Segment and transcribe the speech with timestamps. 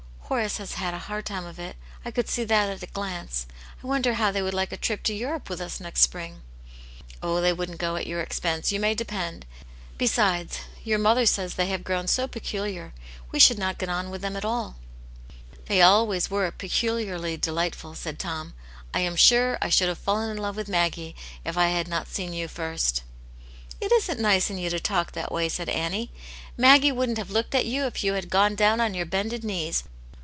[0.31, 3.45] Horace has had a hard time of it; I could see that at a glance.
[3.83, 6.41] I wonder how they would like a trip to Europe with us next Spring?""
[7.21, 9.45] Oh, they wouldn't go at your expense, you may depend.
[9.97, 12.93] Besides, your mother says they have grown so peculiar.
[13.33, 15.65] We should not g^t QXvm>Jct "Ccirxsw ^ '^J^ %> I/O' Aunt Jane's Hero.
[15.65, 18.53] "They always were peculiarly delightful/' said Tom."
[18.93, 21.13] I am sure I should have fallen in love with Maggie
[21.43, 23.01] if I had not seen you first/'
[23.43, 26.09] '* It isn't nice in you to talk that way," said Annie."
[26.55, 29.83] Maggie wouldn't have looked at you if you had gone down on your bended knees.